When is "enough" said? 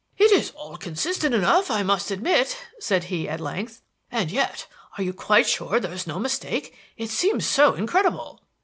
1.35-1.69